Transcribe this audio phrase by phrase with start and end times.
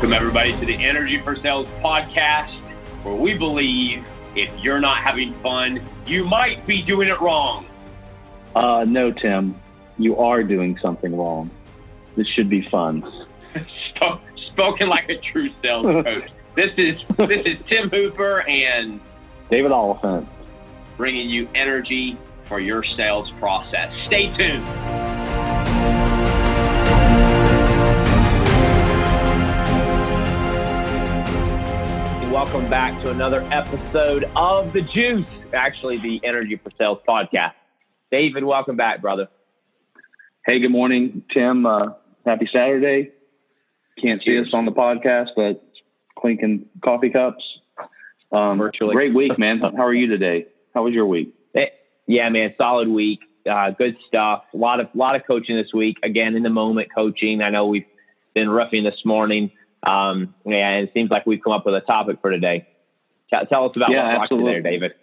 [0.00, 2.54] Welcome, everybody, to the Energy for Sales podcast,
[3.02, 4.02] where we believe
[4.34, 7.66] if you're not having fun, you might be doing it wrong.
[8.56, 9.54] Uh, no, Tim,
[9.98, 11.50] you are doing something wrong.
[12.16, 13.04] This should be fun.
[14.46, 16.30] Spoken like a true sales coach.
[16.54, 19.00] This is this is Tim Hooper and
[19.50, 20.26] David Oliphant
[20.96, 23.92] bringing you energy for your sales process.
[24.06, 25.09] Stay tuned.
[32.30, 37.54] Welcome back to another episode of The Juice, actually, the Energy for Sales podcast.
[38.12, 39.26] David, welcome back, brother.
[40.46, 41.66] Hey, good morning, Tim.
[41.66, 41.94] Uh,
[42.24, 43.10] happy Saturday.
[44.00, 45.60] Can't see us on the podcast, but
[46.16, 47.42] clinking coffee cups.
[48.30, 48.94] Um, Virtually.
[48.94, 49.58] Great week, man.
[49.58, 50.46] How are you today?
[50.72, 51.34] How was your week?
[51.52, 51.68] Hey, eh,
[52.06, 52.54] yeah, man.
[52.56, 53.18] Solid week.
[53.44, 54.44] Uh, good stuff.
[54.54, 55.96] A lot of lot of coaching this week.
[56.04, 57.42] Again, in the moment coaching.
[57.42, 57.86] I know we've
[58.34, 59.50] been roughing this morning.
[59.82, 62.68] Um, yeah, and it seems like we've come up with a topic for today.
[63.32, 64.52] Tell, tell us about yeah, what absolutely.
[64.52, 64.94] there, David.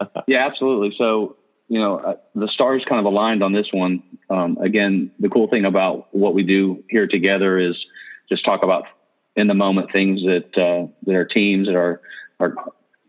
[0.26, 0.94] yeah, absolutely.
[0.96, 1.36] So,
[1.68, 4.02] you know, uh, the stars kind of aligned on this one.
[4.30, 7.76] Um, again, the cool thing about what we do here together is
[8.28, 8.84] just talk about
[9.36, 12.00] in the moment things that uh, that our teams that our
[12.40, 12.54] our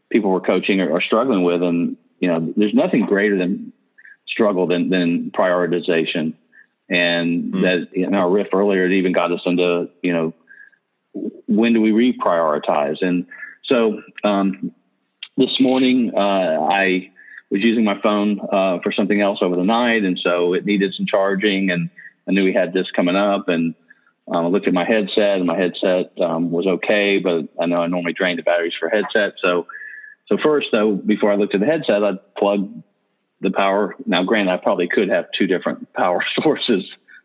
[0.10, 3.74] people we're coaching are, are, struggling with, and you know, there's nothing greater than
[4.28, 6.34] struggle than than prioritization.
[6.88, 7.62] And mm-hmm.
[7.62, 10.34] that in our riff earlier, it even got us into you know
[11.48, 12.98] when do we reprioritize?
[13.02, 13.26] And
[13.64, 14.72] so um,
[15.38, 17.12] this morning, uh, I
[17.50, 20.94] was using my phone uh, for something else over the night, and so it needed
[20.96, 21.90] some charging, and
[22.28, 23.76] I knew we had this coming up, and
[24.28, 27.78] um, I looked at my headset, and my headset um, was okay, but I know
[27.78, 29.68] I normally drain the batteries for headset, so
[30.28, 32.82] so first though, before I looked at the headset, I plugged
[33.42, 33.96] the power.
[34.06, 36.84] Now, granted, I probably could have two different power sources.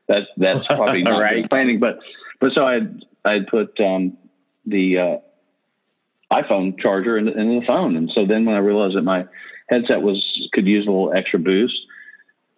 [0.08, 1.48] That's that's probably not right.
[1.48, 1.98] planning, but
[2.40, 2.80] but so I
[3.24, 4.16] I had put um,
[4.66, 5.16] the uh,
[6.32, 9.26] iPhone charger in, in, the phone, and so then when I realized that my
[9.68, 10.22] headset was
[10.52, 11.78] could use a little extra boost,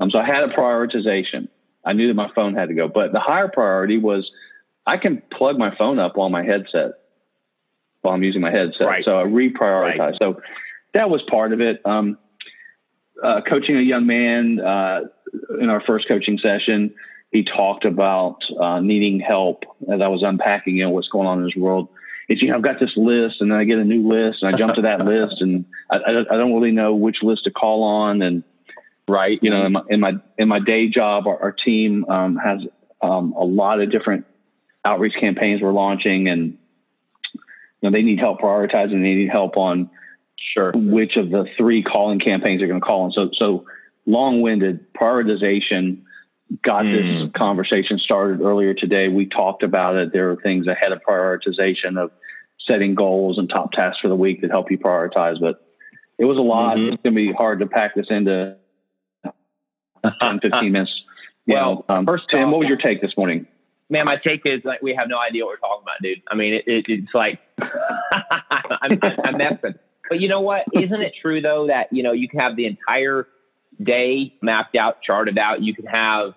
[0.01, 1.49] um, so I had a prioritization.
[1.85, 4.31] I knew that my phone had to go, but the higher priority was
[4.87, 6.93] I can plug my phone up while my headset
[8.03, 8.87] while I'm using my headset.
[8.87, 9.05] Right.
[9.05, 9.99] So I reprioritized.
[9.99, 10.15] Right.
[10.21, 10.41] So
[10.93, 11.81] that was part of it.
[11.85, 12.19] Um,
[13.23, 15.03] uh, coaching a young man uh,
[15.61, 16.95] in our first coaching session,
[17.33, 21.39] he talked about uh, needing help as I was unpacking, you know, what's going on
[21.39, 21.89] in his world.
[22.29, 24.55] It's, you know, I've got this list and then I get a new list and
[24.55, 27.83] I jump to that list and I, I, don't really know which list to call
[27.85, 28.21] on.
[28.21, 28.45] And
[29.09, 32.37] right, you know, in my, in my, in my day job, our, our team um,
[32.37, 32.61] has
[33.01, 34.27] um, a lot of different
[34.85, 36.59] outreach campaigns we're launching and,
[37.35, 38.91] you know, they need help prioritizing.
[38.91, 39.91] They need help on
[40.55, 43.13] sure which of the three calling campaigns they're going to call on.
[43.13, 43.65] So, so
[44.05, 46.03] long-winded prioritization
[46.61, 46.93] got mm.
[46.93, 47.39] this hmm.
[47.39, 49.09] conversation started earlier today.
[49.09, 50.13] We talked about it.
[50.13, 52.11] There are things ahead of prioritization of
[52.67, 55.41] setting goals and top tasks for the week that help you prioritize.
[55.41, 55.65] But
[56.19, 56.77] it was a lot.
[56.77, 56.95] Mm-hmm.
[56.95, 58.57] It's going to be hard to pack this into
[60.21, 60.93] 10, 15 minutes.
[61.47, 63.47] well, know, um, first, Tim, what was your take this morning?
[63.89, 66.23] Man, my take is like we have no idea what we're talking about, dude.
[66.29, 69.75] I mean, it, it, it's like I'm, I'm messing.
[70.09, 70.65] But you know what?
[70.73, 73.27] Isn't it true though that you know you can have the entire
[73.83, 75.63] day mapped out, charted out.
[75.63, 76.33] You can have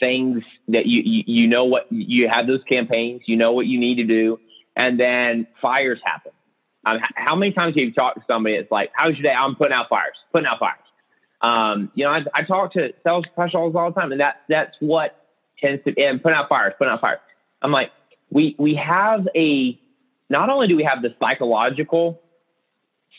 [0.00, 3.78] things that you, you, you know what you have those campaigns, you know what you
[3.78, 4.40] need to do,
[4.76, 6.32] and then fires happen.
[6.84, 8.56] Um, how many times have you talked to somebody?
[8.56, 9.32] It's like, how's your day?
[9.32, 10.78] I'm putting out fires, putting out fires.
[11.42, 14.76] Um, you know, I, I talk to sales professionals all the time, and that that's
[14.80, 15.16] what
[15.58, 17.20] tends to and putting out fires, putting out fires.
[17.62, 17.90] I'm like,
[18.30, 19.78] we we have a
[20.28, 22.20] not only do we have the psychological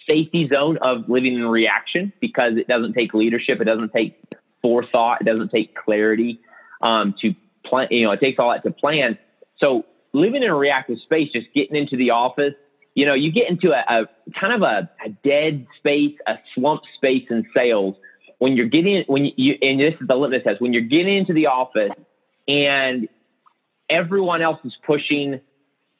[0.09, 4.19] safety zone of living in reaction because it doesn't take leadership, it doesn't take
[4.61, 6.39] forethought, it doesn't take clarity
[6.81, 7.33] um, to
[7.65, 7.87] plan.
[7.91, 9.17] You know, it takes all that to plan.
[9.57, 12.53] So living in a reactive space, just getting into the office,
[12.95, 14.05] you know, you get into a, a
[14.39, 17.95] kind of a, a, dead space, a slump space in sales
[18.39, 21.31] when you're getting when you and this is the litmus test when you're getting into
[21.31, 21.91] the office
[22.47, 23.07] and
[23.87, 25.39] everyone else is pushing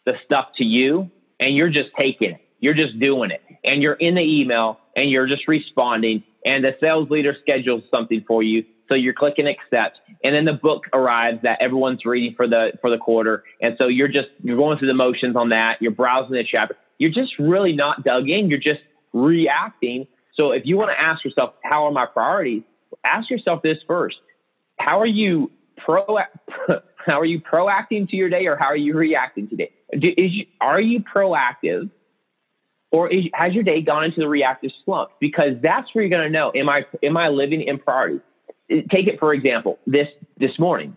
[0.06, 3.94] the stuff to you and you're just taking it, you're just doing it, and you're
[3.94, 8.66] in the email and you're just responding, and the sales leader schedules something for you
[8.92, 12.90] so you're clicking accept, and then the book arrives that everyone's reading for the for
[12.90, 15.78] the quarter, and so you're just you're going through the motions on that.
[15.80, 16.76] You're browsing the chapter.
[16.98, 18.50] You're just really not dug in.
[18.50, 18.82] You're just
[19.14, 20.08] reacting.
[20.36, 22.64] So if you want to ask yourself, how are my priorities?
[23.06, 24.18] Ask yourself this first:
[24.78, 26.06] How are you pro?
[27.04, 29.72] How are you proacting to your day, or how are you reacting today?
[29.92, 31.90] Is you, are you proactive?
[32.92, 35.10] or is, has your day gone into the reactive slump?
[35.20, 38.20] Because that's where you're going to know: Am I am I living in priority?
[38.90, 40.08] Take it for example this
[40.38, 40.96] this morning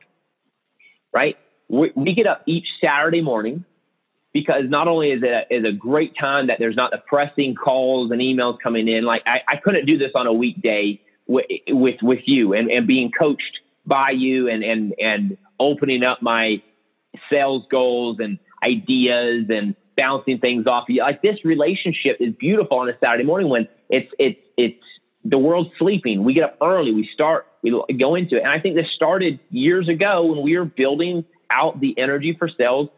[1.15, 1.37] right
[1.69, 3.65] we, we, get up each saturday morning
[4.35, 7.55] because not only is it a, is a great time that there's not the pressing
[7.55, 9.05] calls and emails coming in.
[9.05, 12.87] Like I, I couldn't do this on a weekday with with, with you and, and
[12.87, 16.61] being coached by you and and and opening up my
[17.31, 21.01] sales goals and ideas and bouncing things off you.
[21.01, 24.83] Like this relationship is beautiful on a Saturday morning when it's it's it's
[25.25, 26.25] the world's sleeping.
[26.25, 26.93] We get up early.
[26.93, 27.47] We start.
[27.65, 28.43] We go into it.
[28.43, 32.49] And I think this started years ago when we were building out the energy for
[32.49, 32.91] sales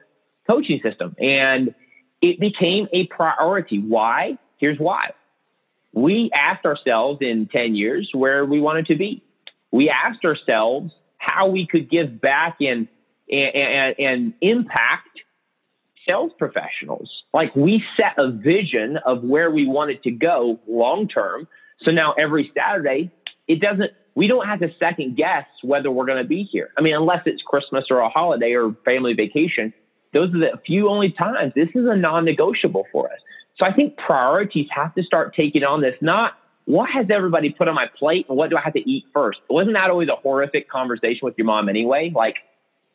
[0.49, 1.73] coaching system, and
[2.21, 3.79] it became a priority.
[3.79, 4.39] Why?
[4.59, 5.11] Here's why.
[5.93, 9.23] We asked ourselves in 10 years where we wanted to be.
[9.71, 12.89] We asked ourselves how we could give back and,
[13.31, 15.21] and, and, impact
[16.09, 17.11] sales professionals.
[17.33, 21.49] Like we set a vision of where we wanted to go long term.
[21.83, 23.11] So now every Saturday,
[23.49, 26.71] it doesn't, we don't have to second guess whether we're going to be here.
[26.77, 29.73] I mean, unless it's Christmas or a holiday or family vacation,
[30.13, 31.53] those are the few only times.
[31.55, 33.19] This is a non negotiable for us.
[33.59, 36.33] So I think priorities have to start taking on this, not
[36.65, 39.39] what has everybody put on my plate and what do I have to eat first?
[39.49, 42.11] Wasn't that always a horrific conversation with your mom anyway?
[42.15, 42.37] Like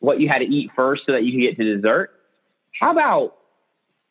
[0.00, 2.10] what you had to eat first so that you could get to dessert?
[2.80, 3.36] How about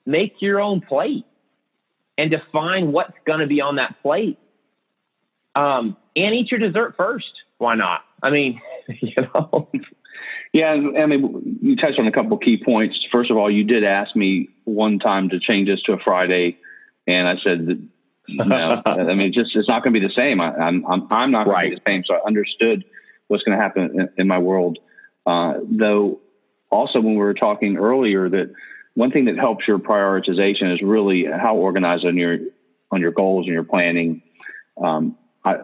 [0.06, 1.26] make your own plate
[2.18, 4.40] and define what's going to be on that plate?
[5.56, 7.32] Um, and eat your dessert first.
[7.58, 8.02] Why not?
[8.24, 9.70] I mean, you know.
[10.54, 13.00] Yeah, I mean, you touched on a couple key points.
[13.12, 16.58] First of all, you did ask me one time to change this to a Friday,
[17.08, 17.90] and I said,
[18.28, 18.82] no.
[18.86, 20.42] I mean, just it's not going to be the same.
[20.42, 21.64] I, am I'm, I'm I'm not going right.
[21.64, 22.04] to be the same.
[22.06, 22.84] So I understood
[23.28, 24.80] what's going to happen in, in my world.
[25.26, 26.20] Uh, though
[26.72, 28.52] also when we were talking earlier that
[28.96, 32.40] one thing that helps your prioritization is really how organized on your
[32.92, 34.22] on your goals and your planning.
[34.82, 35.56] Um, I,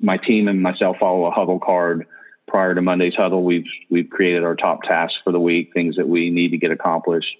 [0.00, 2.06] my team and myself follow a huddle card
[2.48, 3.44] prior to Monday's huddle.
[3.44, 6.70] We've we've created our top tasks for the week, things that we need to get
[6.70, 7.36] accomplished.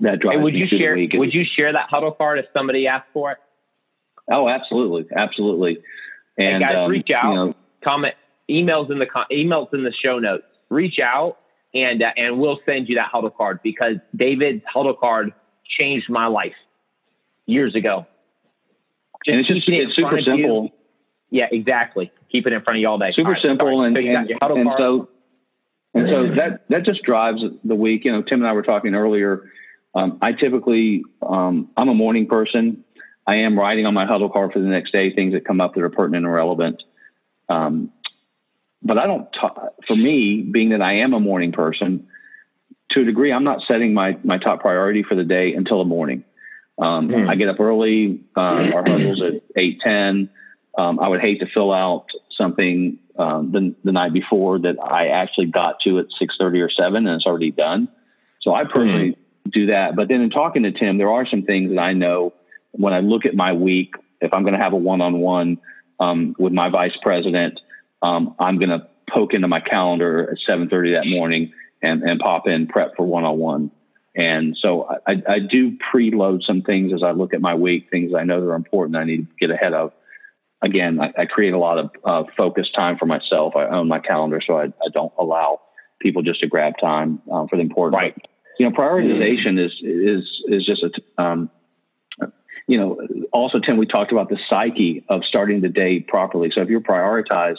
[0.00, 3.32] That drives would you share Would you share that huddle card if somebody asked for
[3.32, 3.38] it?
[4.30, 5.78] Oh, absolutely, absolutely.
[6.36, 7.54] And hey guys, um, reach out, you know,
[7.86, 8.14] comment,
[8.50, 10.44] emails in the emails in the show notes.
[10.70, 11.38] Reach out
[11.74, 15.32] and uh, and we'll send you that huddle card because David's huddle card
[15.78, 16.54] changed my life
[17.46, 18.06] years ago.
[19.24, 20.70] Just and it's just it's super simple.
[21.34, 22.12] Yeah, exactly.
[22.30, 23.10] Keep it in front of you all day.
[23.12, 25.08] Super all right, simple, and, so and, and so
[25.92, 28.04] and so that that just drives the week.
[28.04, 29.50] You know, Tim and I were talking earlier.
[29.96, 32.84] Um, I typically um, I'm a morning person.
[33.26, 35.74] I am writing on my huddle card for the next day things that come up
[35.74, 36.84] that are pertinent and relevant.
[37.48, 37.90] Um,
[38.80, 39.26] but I don't,
[39.88, 42.06] for me, being that I am a morning person,
[42.90, 45.86] to a degree, I'm not setting my, my top priority for the day until the
[45.86, 46.22] morning.
[46.78, 47.28] Um, mm.
[47.28, 48.20] I get up early.
[48.36, 50.28] Um, our huddle's at eight ten.
[50.76, 52.06] Um, I would hate to fill out
[52.36, 56.70] something um, the, the night before that I actually got to at six thirty or
[56.70, 57.88] seven, and it's already done.
[58.42, 59.16] So I personally
[59.46, 59.52] mm.
[59.52, 59.96] do that.
[59.96, 62.34] But then in talking to Tim, there are some things that I know
[62.72, 63.94] when I look at my week.
[64.20, 65.58] If I'm going to have a one on one
[66.38, 67.60] with my vice president,
[68.02, 72.46] um, I'm going to poke into my calendar at 7:30 that morning and, and pop
[72.46, 73.70] in prep for one-on-one.
[74.16, 78.12] And so I, I do preload some things as I look at my week, things
[78.16, 79.92] I know that are important I need to get ahead of.
[80.64, 83.54] Again, I, I create a lot of uh, focus time for myself.
[83.54, 85.60] I own my calendar, so I, I don't allow
[86.00, 88.00] people just to grab time um, for the important.
[88.00, 88.16] Right.
[88.58, 91.50] You know, prioritization is is is just a um,
[92.66, 92.98] you know,
[93.32, 96.50] also Tim, we talked about the psyche of starting the day properly.
[96.54, 97.58] So if you're prioritized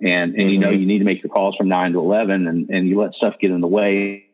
[0.00, 0.48] and and mm-hmm.
[0.48, 0.80] you know mm-hmm.
[0.80, 3.34] you need to make your calls from nine to eleven, and and you let stuff
[3.40, 4.26] get in the way,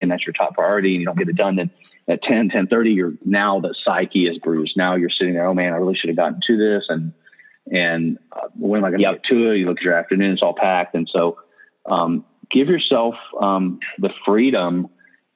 [0.00, 1.70] and that's your top priority, and you don't get it done, then
[2.08, 4.76] at 10, 10 30, you're now the psyche is bruised.
[4.76, 7.12] Now you're sitting there, oh man, I really should have gotten to this, and
[7.70, 9.22] and uh, when am I going to yep.
[9.22, 9.58] get to it?
[9.58, 11.38] You look at your afternoon, it's all packed, and so
[11.86, 14.88] um, give yourself um, the freedom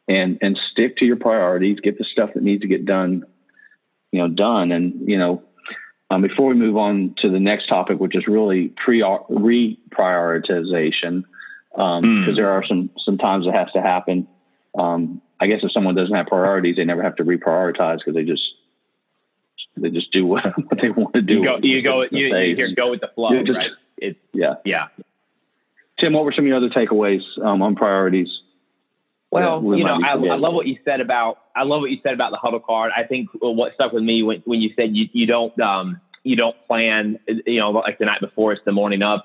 [0.09, 1.81] and and stick to your priorities.
[1.81, 3.25] Get the stuff that needs to get done,
[4.13, 5.43] you know, done, and you know,
[6.11, 11.25] um, before we move on to the next topic, which is really pre reprioritization,
[11.71, 12.37] because um, mm.
[12.37, 14.27] there are some some times it has to happen.
[14.79, 18.25] Um, I guess if someone doesn't have priorities, they never have to reprioritize because they
[18.25, 18.43] just
[19.77, 21.35] they just do what, what they want to do.
[21.35, 23.71] You go, you go, you, you go with the flow, just, right?
[23.99, 24.89] It, yeah, yeah.
[25.99, 28.29] Tim, what were some of your other takeaways um, on priorities?
[29.31, 32.15] Well, you know, I, I, love what you said about I love what you said
[32.15, 32.93] about the huddle card.
[32.97, 36.37] I think what stuck with me when, when you said you, you don't um, you
[36.37, 39.21] don't plan, you know, like the night before, it's the morning of.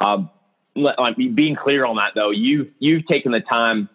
[0.00, 0.30] Um,
[0.76, 3.88] like being clear on that though, you you've taken the time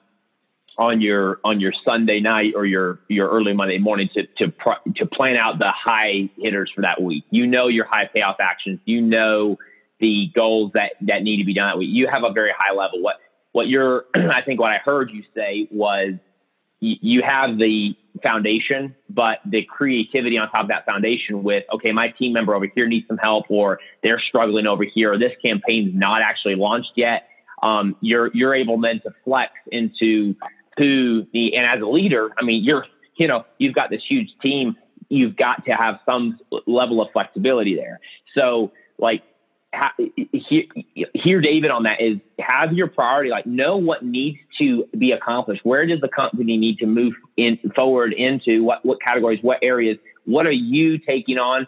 [0.78, 4.54] on your on your Sunday night or your your early Monday morning to to
[4.96, 7.26] to plan out the high hitters for that week.
[7.32, 8.80] You know your high payoff actions.
[8.86, 9.58] You know
[10.00, 11.90] the goals that that need to be done that week.
[11.92, 13.02] You have a very high level.
[13.02, 13.18] What
[13.52, 16.14] what you're, I think what I heard you say was
[16.82, 22.08] you have the foundation, but the creativity on top of that foundation with, okay, my
[22.08, 25.94] team member over here needs some help, or they're struggling over here, or this campaign's
[25.94, 27.28] not actually launched yet.
[27.62, 30.36] Um, you're you're able then to flex into
[30.80, 32.86] who the and as a leader, I mean, you're
[33.18, 34.76] you know you've got this huge team.
[35.10, 38.00] You've got to have some level of flexibility there.
[38.38, 39.24] So like
[40.32, 40.64] hear,
[41.14, 45.62] hear David on that is have your priority, like know what needs to be accomplished.
[45.64, 49.98] Where does the company need to move in forward into what, what categories, what areas,
[50.26, 51.68] what are you taking on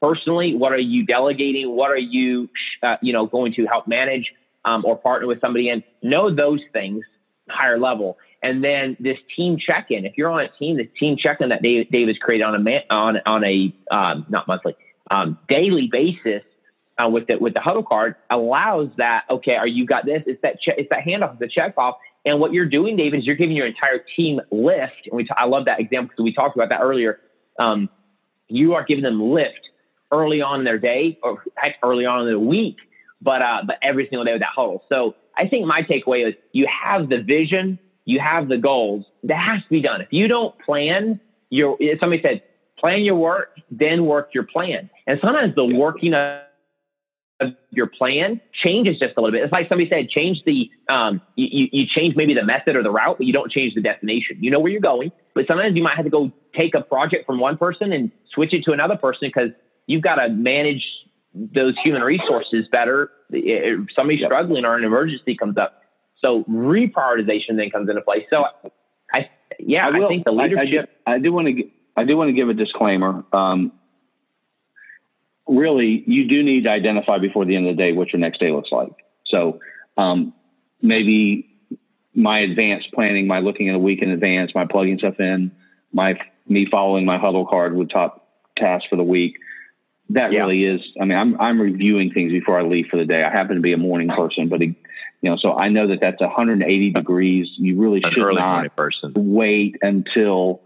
[0.00, 0.54] personally?
[0.54, 1.70] What are you delegating?
[1.70, 2.48] What are you,
[2.82, 4.32] uh, you know, going to help manage
[4.64, 7.04] um, or partner with somebody and know those things
[7.50, 8.18] higher level.
[8.42, 11.90] And then this team check-in, if you're on a team, this team check-in that Dave,
[11.90, 14.74] Dave has created on a man, on, on a, um, not monthly,
[15.10, 16.42] um, daily basis
[17.00, 19.24] uh, with the with the huddle card allows that.
[19.30, 20.22] Okay, are you got this?
[20.26, 21.96] It's that che- it's that handoff, the check off.
[22.24, 25.06] And what you're doing, David, is you're giving your entire team lift.
[25.06, 27.18] And we t- I love that example because we talked about that earlier.
[27.58, 27.88] Um,
[28.48, 29.60] you are giving them lift
[30.12, 32.76] early on in their day, or heck, early on in the week,
[33.22, 34.84] but uh, but every single day with that huddle.
[34.88, 39.06] So I think my takeaway is you have the vision, you have the goals.
[39.24, 40.02] That has to be done.
[40.02, 42.42] If you don't plan, your somebody said
[42.78, 44.90] plan your work, then work your plan.
[45.06, 46.40] And sometimes the working of
[47.70, 49.44] your plan changes just a little bit.
[49.44, 52.90] It's like somebody said, change the, um, you, you change maybe the method or the
[52.90, 54.36] route, but you don't change the destination.
[54.40, 57.26] You know where you're going, but sometimes you might have to go take a project
[57.26, 59.50] from one person and switch it to another person because
[59.86, 60.84] you've got to manage
[61.34, 63.10] those human resources better.
[63.32, 64.28] If somebody's yep.
[64.28, 65.82] struggling or an emergency comes up.
[66.20, 68.26] So reprioritization then comes into play.
[68.30, 68.44] So
[69.14, 70.90] I, yeah, I, I think the leadership.
[71.06, 73.24] I, I do want to, I do want to give a disclaimer.
[73.32, 73.72] Um,
[75.46, 78.38] really, you do need to identify before the end of the day what your next
[78.38, 78.92] day looks like.
[79.26, 79.60] So
[79.96, 80.34] um,
[80.82, 81.46] maybe
[82.14, 85.52] my advanced planning, my looking at a week in advance, my plugging stuff in,
[85.92, 89.36] my me following my huddle card with top tasks for the week.
[90.10, 90.40] That yeah.
[90.40, 90.80] really is.
[91.00, 93.22] I mean, I'm I'm reviewing things before I leave for the day.
[93.22, 94.74] I happen to be a morning person, but it,
[95.20, 97.48] you know, so I know that that's 180 degrees.
[97.56, 99.12] You really An should not person.
[99.14, 100.62] wait until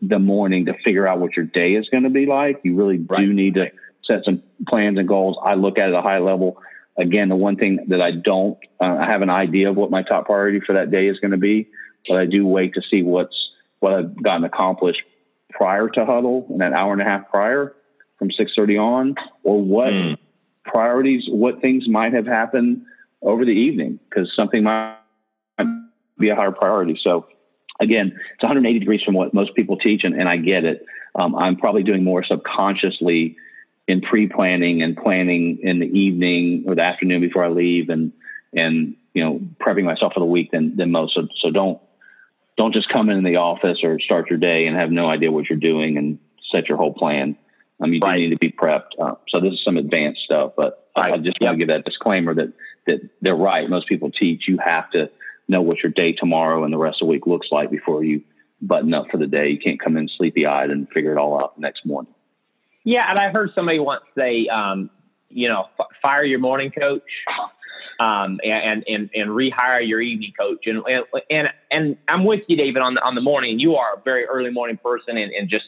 [0.00, 2.60] the morning to figure out what your day is going to be like.
[2.62, 3.18] You really right.
[3.18, 3.72] do need to
[4.04, 5.38] set some plans and goals.
[5.44, 6.60] I look at it at a high level.
[6.96, 10.02] Again, the one thing that I don't, uh, I have an idea of what my
[10.02, 11.68] top priority for that day is going to be,
[12.06, 13.34] but I do wait to see what's
[13.80, 15.02] what I've gotten accomplished
[15.50, 17.74] prior to huddle and that hour and a half prior
[18.22, 20.16] from 6:30 on, or what mm.
[20.64, 22.82] priorities, what things might have happened
[23.20, 24.96] over the evening because something might
[26.18, 26.96] be a higher priority.
[27.02, 27.26] So
[27.80, 30.86] again, it's 180 degrees from what most people teach, and, and I get it.
[31.16, 33.36] Um, I'm probably doing more subconsciously
[33.88, 38.12] in pre-planning and planning in the evening or the afternoon before I leave and
[38.54, 41.14] and you know prepping myself for the week than than most.
[41.14, 41.80] So so don't
[42.56, 45.50] don't just come in the office or start your day and have no idea what
[45.50, 46.20] you're doing and
[46.52, 47.36] set your whole plan.
[47.82, 48.16] Um, you right.
[48.16, 48.92] do need to be prepped.
[49.00, 51.14] Uh, so this is some advanced stuff, but right.
[51.14, 51.48] I just yep.
[51.48, 52.52] want to give that disclaimer that
[52.86, 53.68] that they're right.
[53.68, 55.10] Most people teach you have to
[55.48, 58.22] know what your day tomorrow and the rest of the week looks like before you
[58.60, 59.48] button up for the day.
[59.48, 62.14] You can't come in sleepy eyed and figure it all out the next morning.
[62.84, 64.90] Yeah, and I heard somebody once say, um,
[65.28, 67.02] you know, f- fire your morning coach,
[68.00, 70.66] um, and and and rehire your evening coach.
[70.66, 70.82] And
[71.30, 73.58] and and I'm with you, David, on the on the morning.
[73.58, 75.66] You are a very early morning person, and, and just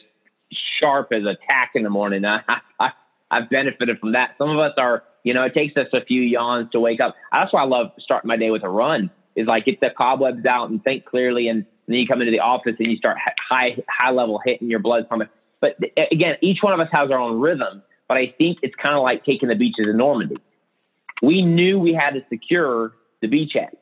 [0.79, 2.25] sharp as a tack in the morning.
[2.25, 2.41] I,
[2.79, 2.91] I
[3.31, 4.35] I've benefited from that.
[4.37, 7.15] Some of us are, you know, it takes us a few yawns to wake up.
[7.31, 9.09] That's why I love starting my day with a run.
[9.35, 12.39] Is like get the cobwebs out and think clearly, and then you come into the
[12.39, 13.17] office and you start
[13.49, 15.29] high high level hitting your blood it.
[15.59, 15.77] But
[16.11, 17.81] again, each one of us has our own rhythm.
[18.07, 20.37] But I think it's kind of like taking the beaches in Normandy.
[21.21, 23.77] We knew we had to secure the beachheads.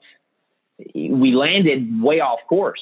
[0.95, 2.81] We landed way off course.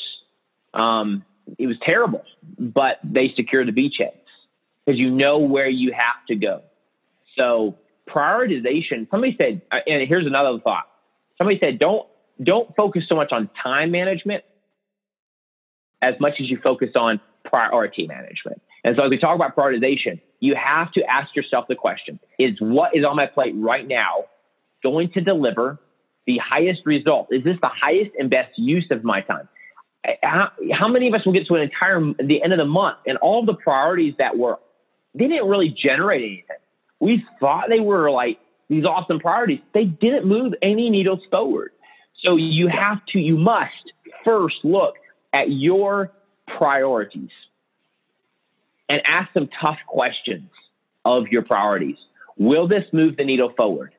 [0.73, 1.25] Um,
[1.57, 2.23] it was terrible,
[2.57, 4.11] but they secured the beachheads
[4.85, 6.61] because you know where you have to go.
[7.37, 7.77] So
[8.09, 9.09] prioritization.
[9.09, 10.87] Somebody said, uh, and here's another thought.
[11.37, 12.07] Somebody said, don't
[12.41, 14.43] don't focus so much on time management
[16.01, 18.61] as much as you focus on priority management.
[18.83, 22.55] And so as we talk about prioritization, you have to ask yourself the question is
[22.59, 24.25] what is on my plate right now
[24.81, 25.79] going to deliver
[26.25, 27.27] the highest result?
[27.31, 29.47] Is this the highest and best use of my time?
[30.23, 32.97] How, how many of us will get to an entire the end of the month
[33.05, 34.57] and all the priorities that were
[35.13, 36.57] they didn't really generate anything.
[36.99, 38.39] We thought they were like
[38.69, 39.59] these awesome priorities.
[39.73, 41.71] They didn't move any needles forward.
[42.23, 43.91] So you have to, you must
[44.23, 44.95] first look
[45.33, 46.11] at your
[46.47, 47.31] priorities
[48.87, 50.49] and ask some tough questions
[51.03, 51.97] of your priorities.
[52.37, 53.93] Will this move the needle forward?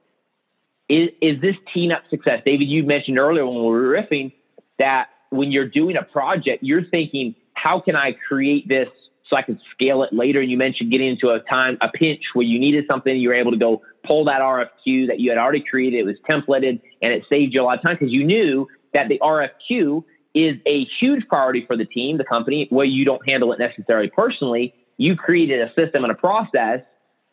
[0.88, 2.42] Is, is this team up success?
[2.46, 4.32] David, you mentioned earlier when we were riffing
[4.78, 8.88] that when you're doing a project, you're thinking, how can I create this
[9.28, 10.40] so I can scale it later?
[10.40, 13.34] And you mentioned getting into a time, a pinch where you needed something, you were
[13.34, 15.98] able to go pull that RFQ that you had already created.
[15.98, 19.08] It was templated and it saved you a lot of time because you knew that
[19.08, 23.52] the RFQ is a huge priority for the team, the company, where you don't handle
[23.52, 24.74] it necessarily personally.
[24.96, 26.80] You created a system and a process.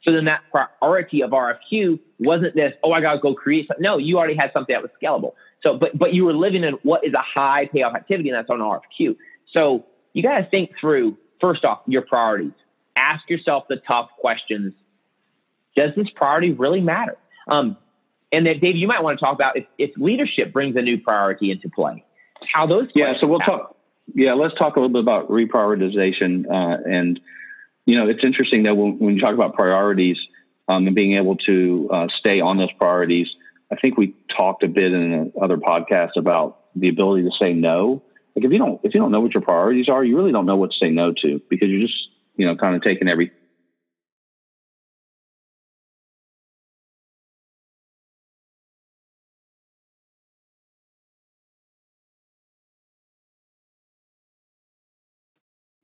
[0.07, 3.83] So then that priority of RFQ wasn't this, oh, I got to go create something.
[3.83, 5.33] No, you already had something that was scalable.
[5.63, 8.49] So, but, but you were living in what is a high payoff activity, and that's
[8.49, 9.15] on RFQ.
[9.53, 12.53] So you got to think through, first off, your priorities.
[12.95, 14.73] Ask yourself the tough questions.
[15.75, 17.17] Does this priority really matter?
[17.47, 17.77] Um,
[18.31, 20.99] and then, Dave, you might want to talk about if, if leadership brings a new
[20.99, 22.03] priority into play,
[22.53, 22.87] how those.
[22.93, 23.59] Yeah, so we'll happen.
[23.59, 23.75] talk.
[24.13, 26.45] Yeah, let's talk a little bit about reprioritization.
[26.49, 27.19] Uh, and
[27.85, 30.17] you know, it's interesting that when, when you talk about priorities
[30.67, 33.27] um, and being able to uh, stay on those priorities,
[33.71, 38.03] I think we talked a bit in other podcasts about the ability to say no.
[38.35, 40.45] Like if you don't if you don't know what your priorities are, you really don't
[40.45, 41.97] know what to say no to because you're just
[42.35, 43.31] you know kind of taking every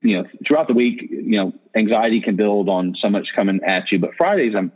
[0.06, 3.90] you know, throughout the week, you know, anxiety can build on so much coming at
[3.90, 3.98] you.
[3.98, 4.70] But Fridays, I'm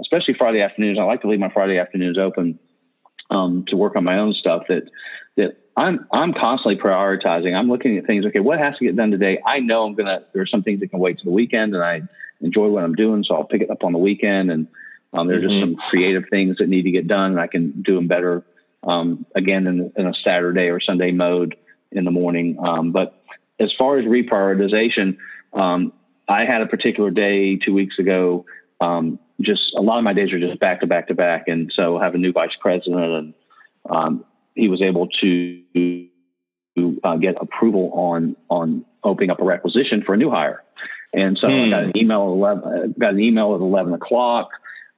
[0.00, 0.98] especially Friday afternoons.
[0.98, 2.58] I like to leave my Friday afternoons open
[3.30, 4.64] um, to work on my own stuff.
[4.68, 4.84] That
[5.36, 7.54] that I'm I'm constantly prioritizing.
[7.54, 8.26] I'm looking at things.
[8.26, 9.38] Okay, what has to get done today?
[9.46, 10.22] I know I'm gonna.
[10.32, 12.02] There are some things that can wait to the weekend, and I
[12.40, 14.50] enjoy what I'm doing, so I'll pick it up on the weekend.
[14.50, 14.66] And
[15.12, 15.60] um, there's mm-hmm.
[15.60, 18.42] just some creative things that need to get done, and I can do them better
[18.82, 21.56] um, again in, in, a Saturday or Sunday mode
[21.92, 22.58] in the morning.
[22.60, 23.22] Um, but
[23.60, 25.18] as far as reprioritization,
[25.52, 25.92] um,
[26.28, 28.44] I had a particular day two weeks ago.
[28.80, 31.72] Um, just a lot of my days are just back to back to back, and
[31.74, 33.34] so I have a new vice president, and
[33.88, 34.24] um,
[34.54, 36.08] he was able to
[37.04, 40.62] uh, get approval on on opening up a requisition for a new hire.
[41.14, 41.98] And so I got an hmm.
[41.98, 44.48] email at 11, got an email at 11 o'clock.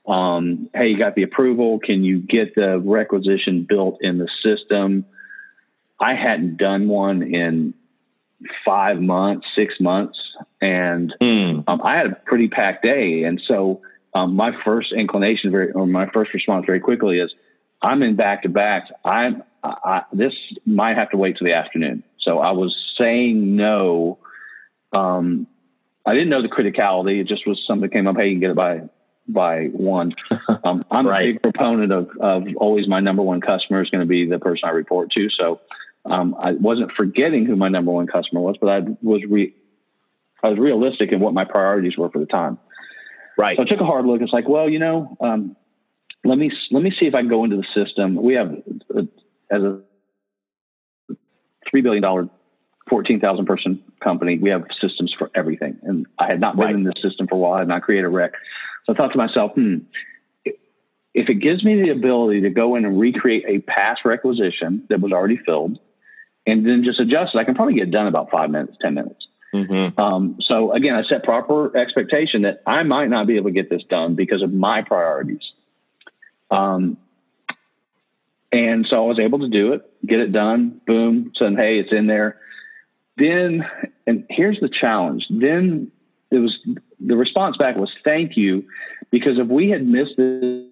[0.07, 1.81] Um, hey, you got the approval.
[1.81, 5.07] Can you get the requisition built in the system?
[5.99, 7.75] I hadn't done one in
[8.65, 10.19] five months, six months,
[10.61, 11.65] and mm.
[11.67, 13.25] um, I had a pretty packed day.
[13.25, 13.81] And so
[14.15, 17.35] um, my first inclination, very or my first response, very quickly is,
[17.83, 18.91] I'm in back to backs.
[19.05, 20.35] I'm I, this
[20.67, 22.05] might have to wait till the afternoon.
[22.21, 24.19] So I was saying no.
[24.93, 25.47] Um,
[26.07, 27.21] I didn't know the criticality.
[27.21, 28.17] It just was something that came up.
[28.19, 28.83] Hey, you can get it by
[29.29, 30.15] by one.
[30.65, 31.29] Um, I'm right.
[31.29, 34.39] a big proponent of, of always my number one customer is going to be the
[34.39, 35.29] person I report to.
[35.29, 35.61] So
[36.07, 39.55] um, I wasn't forgetting who my number one customer was, but I was re-
[40.43, 42.59] I was realistic in what my priorities were for the time.
[43.39, 43.57] Right.
[43.57, 44.21] So I took a hard look.
[44.21, 45.57] It's like, well, you know, um,
[46.25, 48.17] let me let me see if I can go into the system.
[48.17, 48.55] We have
[48.95, 49.01] a,
[49.51, 49.81] as a
[51.71, 52.29] three billion dollar,
[52.89, 54.39] fourteen thousand person company.
[54.39, 56.75] We have systems for everything, and I had not been right.
[56.75, 57.53] in this system for a while.
[57.55, 58.33] I had not created a rec.
[58.87, 59.79] So I thought to myself, hmm,
[60.45, 65.01] if it gives me the ability to go in and recreate a past requisition that
[65.01, 65.79] was already filled
[66.47, 67.39] and then just adjust it.
[67.39, 69.24] I can probably get done about five minutes, 10 minutes.
[69.55, 70.01] Mm-hmm.
[70.01, 73.71] Um, so again, I set proper expectation that I might not be able to get
[73.71, 75.43] this done because of my priorities.
[76.51, 76.99] Um,
[78.51, 81.93] and so I was able to do it, get it done, boom, saying, Hey, it's
[81.93, 82.41] in there.
[83.17, 83.65] Then,
[84.09, 85.25] and here's the challenge.
[85.31, 85.93] Then
[86.33, 86.59] it was
[86.99, 88.65] the response back was thank you
[89.13, 90.67] because if we had missed this,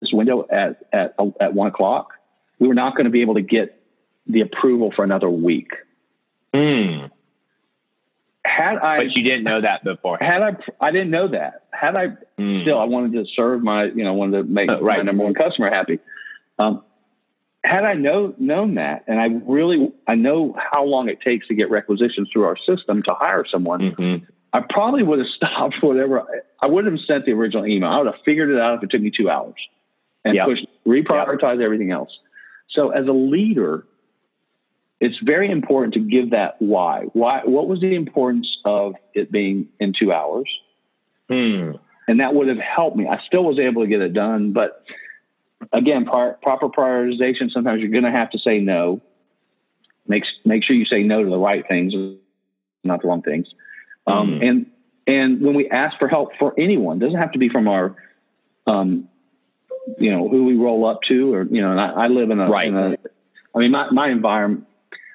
[0.00, 2.12] this window at, at, at one o'clock,
[2.58, 3.82] we were not going to be able to get
[4.26, 5.72] the approval for another week.
[6.54, 7.06] Hmm.
[8.62, 10.18] Had I, but you didn't know that before.
[10.20, 11.64] Had I, I didn't know that.
[11.72, 12.62] Had I mm.
[12.62, 14.98] still, I wanted to serve my, you know, wanted to make uh, right.
[14.98, 15.98] my number one customer happy.
[16.58, 16.82] Um,
[17.64, 21.54] had I know known that, and I really, I know how long it takes to
[21.54, 23.80] get requisitions through our system to hire someone.
[23.80, 24.24] Mm-hmm.
[24.52, 26.24] I probably would have stopped whatever.
[26.60, 27.90] I wouldn't have sent the original email.
[27.90, 29.54] I would have figured it out if it took me two hours
[30.24, 30.46] and yep.
[30.46, 31.64] pushed, reprioritize yep.
[31.64, 32.10] everything else.
[32.70, 33.86] So as a leader,
[35.02, 37.06] it's very important to give that why.
[37.12, 37.40] Why?
[37.44, 40.48] What was the importance of it being in two hours?
[41.28, 41.72] Hmm.
[42.06, 43.08] And that would have helped me.
[43.08, 44.84] I still was able to get it done, but
[45.72, 47.50] again, par- proper prioritization.
[47.50, 49.02] Sometimes you're going to have to say no.
[50.06, 51.94] Make make sure you say no to the right things,
[52.84, 53.48] not the wrong things.
[54.06, 54.42] Um, hmm.
[54.42, 54.66] and
[55.08, 57.96] and when we ask for help for anyone, doesn't have to be from our,
[58.68, 59.08] um,
[59.98, 61.76] you know, who we roll up to, or you know.
[61.76, 62.68] I, I, live in a, right.
[62.68, 62.96] In a
[63.54, 64.66] I mean, my my environment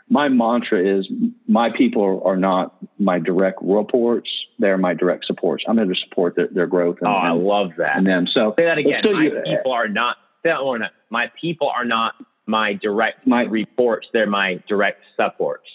[0.09, 1.07] my mantra is
[1.47, 5.63] my people are not my direct reports; they're my direct supports.
[5.67, 6.97] I'm there to support their, their growth.
[7.01, 7.97] And, oh, I love that.
[7.97, 8.27] And them.
[8.33, 9.01] So say that again.
[9.03, 10.17] My you, people are not.
[10.43, 10.81] Say that one.
[11.09, 12.15] My people are not
[12.45, 15.67] my direct my reports; they're my direct supports.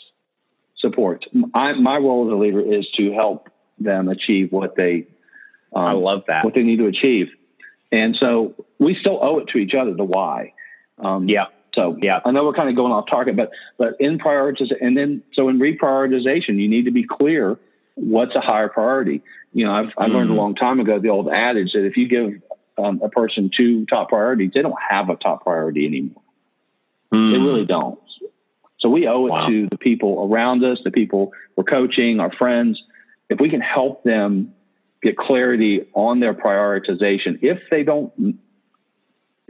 [0.79, 1.27] Support.
[1.55, 5.07] I, my role as a leader is to help them achieve what they.
[5.75, 6.45] Um, I love that.
[6.45, 7.29] What they need to achieve,
[7.91, 10.55] and so we still owe it to each other the why.
[10.99, 11.47] Um, yeah.
[11.75, 14.97] So yeah, I know we're kind of going off target, but but in prioritization, and
[14.97, 17.59] then so in reprioritization, you need to be clear
[17.95, 19.23] what's a higher priority.
[19.53, 20.39] You know, I've I learned mm-hmm.
[20.39, 22.43] a long time ago the old adage that if you give
[22.79, 26.23] um, a person two top priorities, they don't have a top priority anymore.
[27.13, 27.33] Mm.
[27.33, 27.99] They really don't.
[28.79, 29.49] So we owe it wow.
[29.49, 32.83] to the people around us, the people we're coaching, our friends.
[33.31, 34.55] If we can help them
[35.03, 38.13] get clarity on their prioritization, if they don't,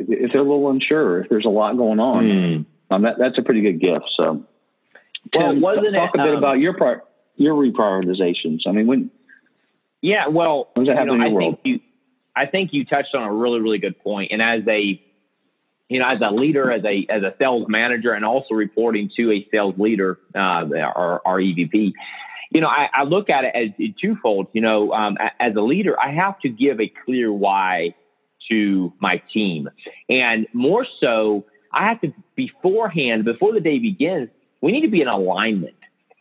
[0.09, 2.67] if they're a little unsure, if there's a lot going on, mm.
[2.91, 4.05] um, that, that's a pretty good gift.
[4.17, 4.45] So,
[5.35, 7.01] well, Tim, wasn't talk it, a bit um, about your pri-
[7.37, 8.61] your reprioritizations.
[8.67, 9.11] I mean, when
[10.03, 11.59] yeah, well, when does that happen know, in your I world?
[11.63, 11.81] Think you,
[12.35, 14.33] I think you touched on a really, really good point.
[14.33, 15.01] And as a,
[15.89, 19.33] you know, as a leader, as a as a sales manager, and also reporting to
[19.33, 21.93] a sales leader, uh, our, our EVP,
[22.51, 24.49] you know, I, I look at it as twofold.
[24.53, 27.95] You know, um, as a leader, I have to give a clear why
[28.51, 29.69] to my team,
[30.09, 34.29] and more so, I have to beforehand, before the day begins,
[34.61, 35.75] we need to be in alignment.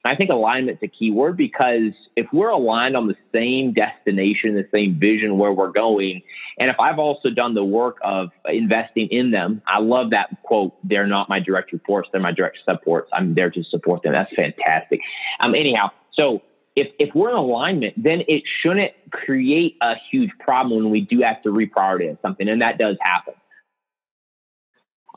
[0.03, 4.67] I think alignment's a key word because if we're aligned on the same destination, the
[4.73, 6.23] same vision where we're going,
[6.57, 10.73] and if I've also done the work of investing in them, I love that quote,
[10.83, 13.09] they're not my direct reports, they're my direct supports.
[13.13, 14.13] I'm there to support them.
[14.13, 15.01] That's fantastic.
[15.39, 16.41] Um, anyhow, so
[16.75, 21.21] if, if we're in alignment, then it shouldn't create a huge problem when we do
[21.21, 23.33] have to reprioritize something, and that does happen.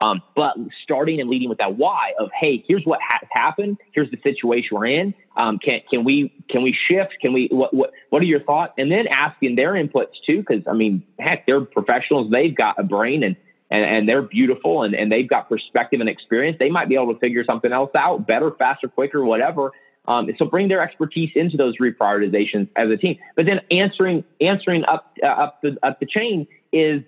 [0.01, 3.79] Um, but starting and leading with that why of hey, here's what has happened.
[3.93, 5.15] Here's the situation we're in.
[5.37, 7.15] Um, can can we can we shift?
[7.21, 8.75] Can we what what what are your thoughts?
[8.77, 12.31] And then asking their inputs too, because I mean, heck, they're professionals.
[12.31, 13.37] They've got a brain and
[13.71, 16.57] and, and they're beautiful and, and they've got perspective and experience.
[16.59, 19.73] They might be able to figure something else out better, faster, quicker, whatever.
[20.07, 23.19] Um, so bring their expertise into those reprioritizations as a team.
[23.37, 27.03] But then answering answering up uh, up the up the chain is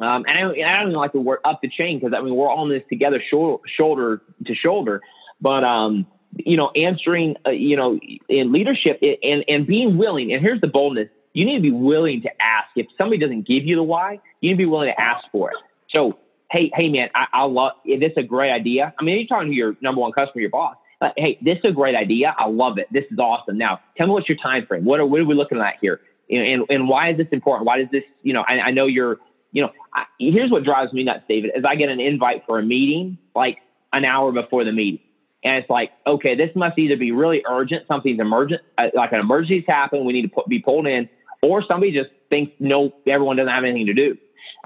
[0.00, 2.34] um, and I, I, don't even like the word up the chain because I mean
[2.34, 5.00] we're all in this together, shoulder, shoulder to shoulder.
[5.40, 7.98] But um, you know, answering, uh, you know,
[8.28, 10.32] in leadership and and being willing.
[10.32, 12.68] And here's the boldness: you need to be willing to ask.
[12.76, 15.50] If somebody doesn't give you the why, you need to be willing to ask for
[15.50, 15.56] it.
[15.90, 16.18] So,
[16.50, 17.72] hey, hey, man, I, I love.
[17.84, 18.92] This is a great idea.
[18.98, 20.76] I mean, you're talking to your number one customer, your boss.
[21.04, 22.34] Uh, hey, this is a great idea.
[22.38, 22.88] I love it.
[22.90, 23.58] This is awesome.
[23.58, 24.86] Now, tell me what's your time frame.
[24.86, 26.00] What are what are we looking at here?
[26.30, 27.66] And, and, why is this important?
[27.66, 29.18] Why does this, you know, I, I know you're
[29.52, 32.58] you know, I, here's what drives me nuts, David, is I get an invite for
[32.58, 33.58] a meeting like
[33.92, 35.00] an hour before the meeting.
[35.44, 39.20] And it's like, okay, this must either be really urgent, something's emergent, uh, like an
[39.20, 41.08] emergency's happened, we need to put, be pulled in,
[41.42, 44.16] or somebody just thinks, no, everyone doesn't have anything to do.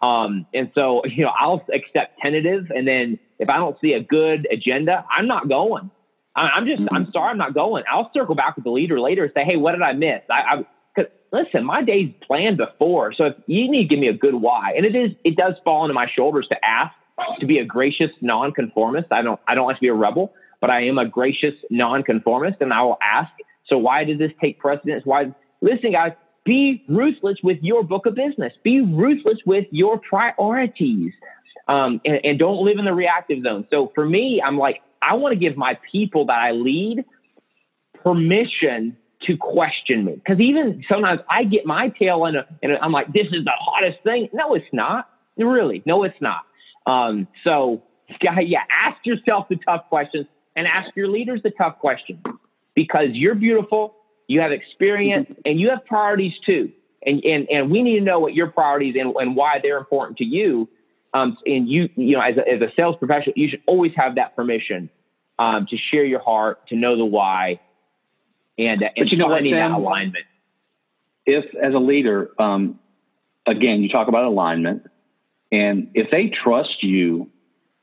[0.00, 2.70] Um, and so, you know, I'll accept tentative.
[2.74, 5.90] And then if I don't see a good agenda, I'm not going.
[6.38, 6.94] I, am just, mm-hmm.
[6.94, 7.84] I'm sorry, I'm not going.
[7.90, 10.22] I'll circle back with the leader later and say, hey, what did I miss?
[10.30, 10.64] I, I
[11.32, 13.12] listen, my day's planned before.
[13.12, 15.54] So if you need to give me a good why, and it is, it does
[15.64, 16.94] fall into my shoulders to ask
[17.40, 19.08] to be a gracious nonconformist.
[19.10, 22.58] I don't, I don't like to be a rebel, but I am a gracious nonconformist,
[22.60, 23.30] and I will ask.
[23.66, 25.04] So why did this take precedence?
[25.04, 25.34] Why?
[25.60, 26.12] Listen, guys,
[26.44, 28.52] be ruthless with your book of business.
[28.62, 31.12] Be ruthless with your priorities,
[31.66, 33.66] um, and, and don't live in the reactive zone.
[33.70, 37.04] So for me, I'm like, I want to give my people that I lead
[38.02, 40.14] permission to question me.
[40.14, 43.52] Because even sometimes I get my tail in a, and I'm like, this is the
[43.58, 44.28] hottest thing.
[44.32, 45.08] No, it's not.
[45.36, 46.42] Really, no, it's not.
[46.86, 47.82] Um, so,
[48.22, 52.20] yeah, ask yourself the tough questions and ask your leaders the tough questions
[52.74, 53.94] because you're beautiful,
[54.26, 56.72] you have experience, and you have priorities too.
[57.06, 60.18] And, and, and we need to know what your priorities and, and why they're important
[60.18, 60.68] to you.
[61.14, 64.16] Um, and you, you know, as a, as a sales professional, you should always have
[64.16, 64.90] that permission
[65.38, 67.60] um, to share your heart, to know the why,
[68.58, 70.24] and, uh, and you know finding that alignment.
[71.24, 72.78] If, as a leader, um,
[73.46, 74.86] again, you talk about alignment,
[75.52, 77.30] and if they trust you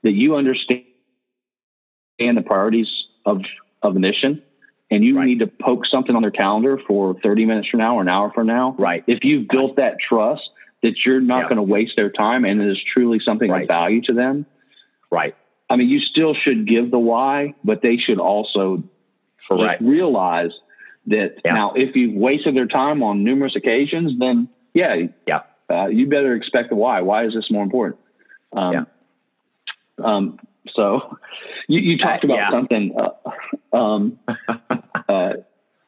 [0.04, 0.84] that you understand
[2.20, 2.88] the priorities
[3.26, 3.42] of
[3.82, 4.42] of the mission,
[4.92, 5.26] and you right.
[5.26, 8.32] need to poke something on their calendar for 30 minutes from now or an hour
[8.34, 9.04] from now, right?
[9.08, 10.44] If you've built that trust
[10.86, 13.64] that you're not going to waste their time and it is truly something right.
[13.64, 14.46] of value to them,
[15.10, 15.36] right?
[15.68, 18.84] I mean, you still should give the why, but they should also
[19.48, 19.82] Correct.
[19.82, 20.52] realize
[21.08, 21.54] that yeah.
[21.54, 24.96] now if you've wasted their time on numerous occasions, then yeah,
[25.26, 27.02] yeah, uh, you better expect the why.
[27.02, 28.00] Why is this more important?
[28.54, 28.84] Um, yeah.
[30.06, 30.40] Um,
[30.76, 31.18] so
[31.68, 32.52] you, you talked about yeah.
[32.52, 32.96] something.
[32.96, 34.20] Uh, um,
[35.10, 35.34] uh,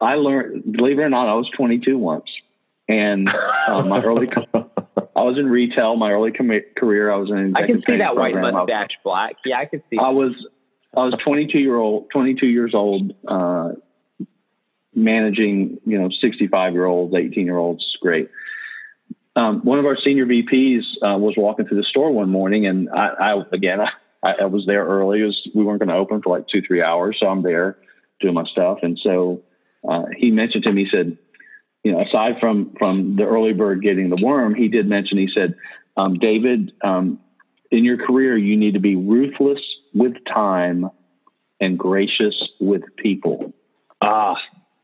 [0.02, 2.30] I learned, believe it or not, I was 22 once,
[2.88, 4.28] and uh, my early
[5.18, 5.96] I was in retail.
[5.96, 7.54] My early com- career, I was in.
[7.56, 9.38] I can see that white mustache, black.
[9.44, 9.98] Yeah, I can see.
[10.00, 10.34] I was,
[10.96, 13.72] I was 22 year old, 22 years old, uh,
[14.94, 17.84] managing, you know, 65 year olds, 18 year olds.
[18.00, 18.30] Great.
[19.36, 22.90] Um, one of our senior VPs uh, was walking through the store one morning, and
[22.90, 23.80] I, I again,
[24.24, 25.22] I, I, was there early.
[25.22, 27.78] Was, we weren't going to open for like two, three hours, so I'm there
[28.20, 28.80] doing my stuff.
[28.82, 29.42] And so
[29.88, 31.18] uh, he mentioned to me, he said,
[31.88, 35.18] you know, aside from from the early bird getting the worm, he did mention.
[35.18, 35.56] He said,
[35.96, 37.18] um, David, um,
[37.72, 39.62] in your career, you need to be ruthless
[39.94, 40.90] with time
[41.62, 43.54] and gracious with people.
[44.02, 44.36] Ah,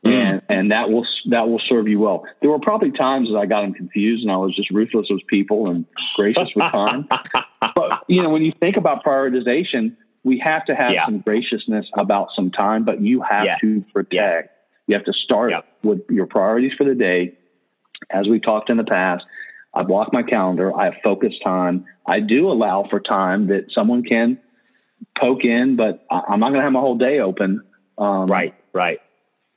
[0.02, 2.24] and and that will that will serve you well.
[2.40, 5.26] There were probably times that I got him confused, and I was just ruthless with
[5.26, 5.84] people and
[6.16, 7.06] gracious with time.
[7.74, 11.04] but you know, when you think about prioritization, we have to have yeah.
[11.04, 13.56] some graciousness about some time, but you have yeah.
[13.60, 14.12] to protect.
[14.14, 14.40] Yeah.
[14.86, 15.52] You have to start
[15.84, 17.34] with your priorities for the day.
[18.10, 19.24] As we talked in the past,
[19.72, 20.74] I block my calendar.
[20.76, 21.86] I have focused time.
[22.06, 24.38] I do allow for time that someone can
[25.20, 27.62] poke in, but I'm not going to have my whole day open.
[27.96, 28.98] Um, right, right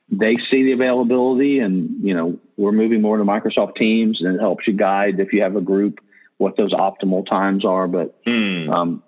[0.10, 4.40] they see the availability and you know we're moving more to microsoft teams and it
[4.40, 6.00] helps you guide if you have a group
[6.38, 8.70] what those optimal times are but hmm.
[8.70, 9.04] um,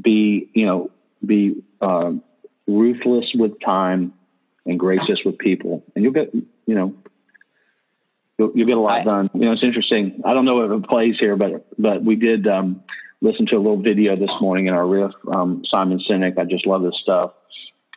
[0.00, 0.90] be you know
[1.24, 2.12] be uh,
[2.66, 4.12] ruthless with time
[4.66, 6.32] and gracious with people and you'll get
[6.66, 6.94] you know
[8.38, 10.88] you'll, you'll get a lot done you know it's interesting i don't know if it
[10.88, 12.82] plays here but but we did um,
[13.20, 16.66] listen to a little video this morning in our riff um, simon sinek i just
[16.66, 17.32] love this stuff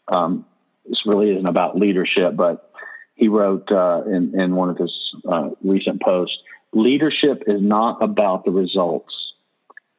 [0.09, 0.45] um,
[0.87, 2.71] this really isn't about leadership, but
[3.15, 4.93] he wrote uh, in, in one of his
[5.29, 6.37] uh, recent posts
[6.73, 9.13] leadership is not about the results,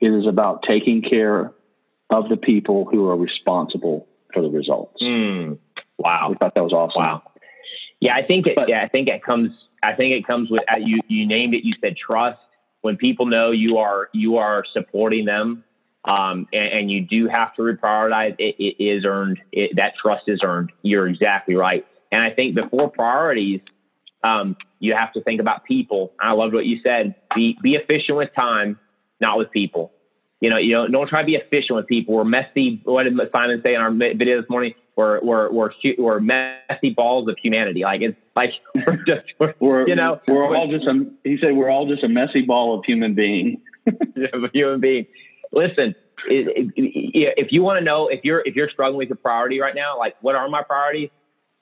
[0.01, 1.53] it is about taking care
[2.11, 5.03] of the people who are responsible for the results.
[5.03, 5.59] Mm,
[5.99, 6.33] wow.
[6.33, 7.03] I thought that was awesome.
[7.03, 7.23] Wow.
[8.01, 9.51] Yeah, I think it, but, yeah, I think it comes.
[9.83, 11.01] I think it comes with uh, you.
[11.09, 11.65] You named it.
[11.65, 12.39] You said trust.
[12.81, 15.65] When people know you are you are supporting them,
[16.05, 18.37] um, and, and, you do have to reprioritize.
[18.39, 19.41] It, it is earned.
[19.51, 20.71] It, that trust is earned.
[20.83, 21.85] You're exactly right.
[22.13, 23.61] And I think before priorities,
[24.23, 26.13] um, you have to think about people.
[26.21, 27.17] I loved what you said.
[27.35, 28.79] Be be efficient with time,
[29.21, 29.93] not with people.
[30.41, 32.15] You know, you know, don't try to be efficient with people.
[32.15, 32.81] We're messy.
[32.85, 34.75] What did Simon say in our video this morning?
[34.99, 37.85] We're we're we're we're messy balls of humanity.
[37.85, 41.07] Like it's like we're just we're, we're you know we're all just a.
[41.25, 43.63] He said we're all just a messy ball of human being.
[44.53, 45.07] human being
[45.53, 45.95] listen,
[46.27, 49.99] if you want to know if you're if you're struggling with your priority right now,
[49.99, 51.11] like what are my priorities?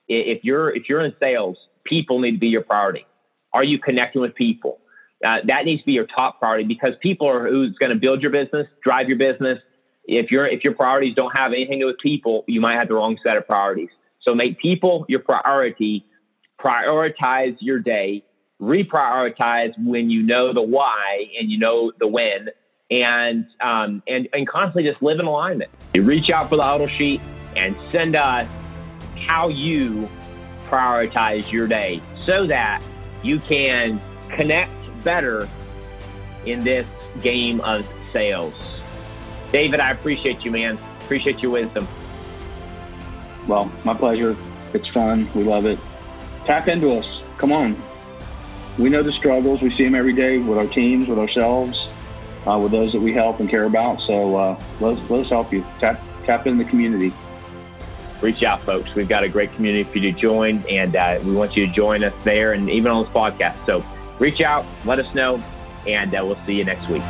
[0.09, 3.07] If you're if you're in sales, people need to be your priority.
[3.53, 4.81] Are you connecting with people?
[5.25, 8.21] Uh, that needs to be your top priority because people are who's going to build
[8.21, 9.59] your business, drive your business.
[10.07, 12.89] If your if your priorities don't have anything to do with people, you might have
[12.89, 13.91] the wrong set of priorities.
[14.23, 16.05] So make people your priority.
[16.61, 18.25] Prioritize your day.
[18.61, 22.49] Reprioritize when you know the why and you know the when
[22.91, 25.71] and um, and and constantly just live in alignment.
[25.95, 27.21] You reach out for the huddle sheet
[27.57, 28.49] and send us
[29.17, 30.09] how you
[30.67, 32.83] prioritize your day so that
[33.23, 34.71] you can connect
[35.03, 35.49] better
[36.45, 36.87] in this
[37.23, 38.76] game of sales.
[39.53, 40.79] David, I appreciate you, man.
[41.01, 41.87] Appreciate your wisdom.
[43.47, 44.37] Well, my pleasure.
[44.75, 45.29] It's fun.
[45.35, 45.79] We love it.
[46.45, 47.23] Tap into us.
[47.39, 47.81] Come on.
[48.79, 49.63] We know the struggles.
[49.63, 51.89] We see them every day with our teams, with ourselves
[52.47, 54.01] uh, with those that we help and care about.
[54.01, 55.65] So uh, let's, let's help you.
[55.79, 57.13] Tap, tap in the community.
[58.21, 58.95] Reach out, folks.
[58.95, 61.73] We've got a great community for you to join, and uh, we want you to
[61.73, 63.65] join us there and even on this podcast.
[63.67, 63.85] So
[64.19, 65.43] reach out, let us know,
[65.87, 67.03] and uh, we'll see you next week.